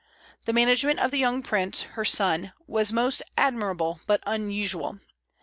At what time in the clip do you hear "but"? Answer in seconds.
4.07-4.23